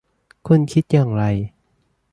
[0.47, 1.23] คุณคิดอย่างไร?